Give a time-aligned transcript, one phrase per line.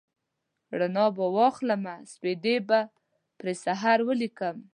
[0.79, 2.79] رڼا به واخلمه سپیدې به
[3.39, 4.55] پر سحر ولیکم